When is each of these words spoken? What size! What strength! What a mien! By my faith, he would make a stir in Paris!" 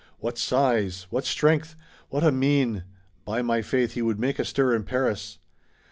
What 0.17 0.39
size! 0.39 1.05
What 1.11 1.25
strength! 1.25 1.75
What 2.09 2.23
a 2.23 2.31
mien! 2.31 2.85
By 3.23 3.43
my 3.43 3.61
faith, 3.61 3.91
he 3.93 4.01
would 4.01 4.19
make 4.19 4.39
a 4.39 4.45
stir 4.45 4.73
in 4.73 4.83
Paris!" 4.83 5.37